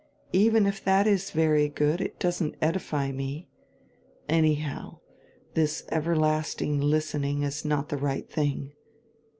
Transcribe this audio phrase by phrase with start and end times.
[0.33, 3.51] Even if that is very good it doesn't edify me.
[4.27, 4.97] Anyhow,
[5.53, 8.73] this everlasting listening is not the right tiling.